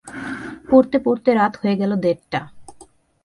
পড়তে 0.69 0.97
পড়তে 1.05 1.29
রাত 1.33 1.53
হয়ে 1.61 1.75
গেল 1.75 1.91
দেড়টা। 1.95 2.41